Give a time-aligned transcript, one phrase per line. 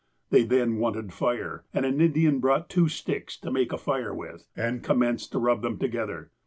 [0.31, 4.47] ''Then they wanted fire, and an Indian brought two sticks to make a fire with,
[4.55, 6.31] and commenced to rub them together.